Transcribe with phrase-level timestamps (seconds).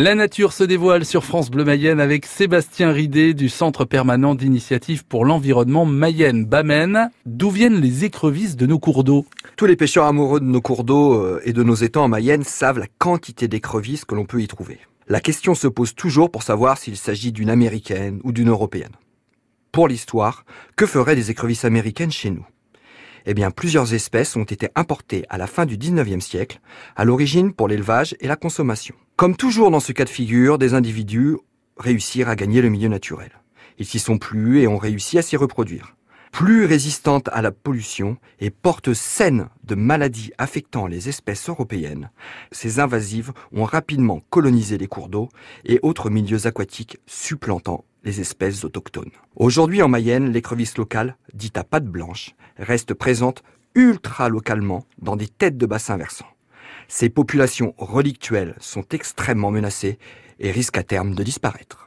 [0.00, 5.04] La nature se dévoile sur France Bleu Mayenne avec Sébastien Ridé du Centre permanent d'initiative
[5.04, 7.10] pour l'environnement Mayenne Bamen.
[7.26, 9.26] D'où viennent les écrevisses de nos cours d'eau?
[9.56, 12.44] Tous les pêcheurs amoureux de nos cours d'eau euh, et de nos étangs en Mayenne
[12.44, 14.78] savent la quantité d'écrevisses que l'on peut y trouver.
[15.08, 18.94] La question se pose toujours pour savoir s'il s'agit d'une américaine ou d'une européenne.
[19.72, 20.44] Pour l'histoire,
[20.76, 22.46] que feraient des écrevisses américaines chez nous?
[23.30, 26.60] Eh bien, plusieurs espèces ont été importées à la fin du 19e siècle,
[26.96, 28.94] à l'origine pour l'élevage et la consommation.
[29.16, 31.36] Comme toujours dans ce cas de figure, des individus
[31.76, 33.32] réussirent à gagner le milieu naturel.
[33.78, 35.94] Ils s'y sont plus et ont réussi à s'y reproduire.
[36.32, 42.10] Plus résistantes à la pollution et porteuses saines de maladies affectant les espèces européennes,
[42.50, 45.28] ces invasives ont rapidement colonisé les cours d'eau
[45.66, 49.10] et autres milieux aquatiques supplantant les espèces autochtones.
[49.36, 53.42] Aujourd'hui en Mayenne, l'écrevisse locale, dite à pattes blanches, reste présente
[53.74, 56.26] ultra localement dans des têtes de bassins versants.
[56.88, 59.98] Ces populations relictuelles sont extrêmement menacées
[60.40, 61.86] et risquent à terme de disparaître.